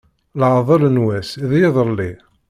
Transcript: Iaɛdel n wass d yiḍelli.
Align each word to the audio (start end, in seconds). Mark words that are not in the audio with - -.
Iaɛdel 0.39 0.83
n 0.89 0.97
wass 1.05 1.29
d 1.49 1.51
yiḍelli. 1.59 2.11